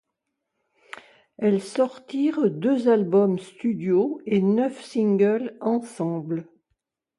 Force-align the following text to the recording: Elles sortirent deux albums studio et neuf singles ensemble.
Elles 1.37 1.61
sortirent 1.61 2.49
deux 2.49 2.87
albums 2.89 3.37
studio 3.37 4.19
et 4.25 4.41
neuf 4.41 4.83
singles 4.83 5.55
ensemble. 5.61 6.47